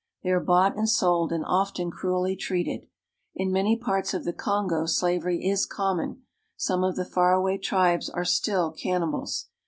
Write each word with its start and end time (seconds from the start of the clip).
They 0.23 0.31
are 0.31 0.39
bought 0.39 0.75
and 0.75 0.89
sold, 0.89 1.31
and 1.31 1.45
are 1.45 1.61
often 1.61 1.91
cruelly 1.91 2.35
treated. 2.35 2.87
In 3.35 3.51
many 3.51 3.77
parts 3.77 4.15
of 4.15 4.23
the 4.23 4.33
Kongo 4.33 4.87
slavery 4.87 5.45
is 5.45 5.67
common. 5.67 6.23
Some 6.57 6.83
of 6.83 6.95
the 6.95 7.05
far 7.05 7.33
away 7.33 7.59
tribes 7.59 8.09
are 8.09 8.25
still 8.25 8.71
cannibals. 8.71 9.49